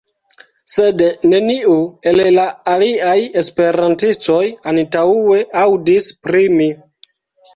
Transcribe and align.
Sed, 0.75 1.01
neniu 1.33 1.73
el 2.11 2.21
la 2.37 2.45
aliaj 2.71 3.13
Esperantistoj 3.41 4.41
antaŭe 4.71 5.43
aŭdis 5.65 6.11
pri 6.29 6.43
mi. 6.57 6.71